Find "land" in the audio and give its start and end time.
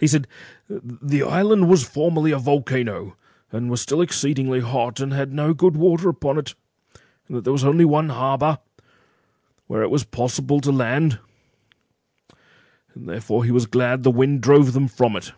10.72-11.20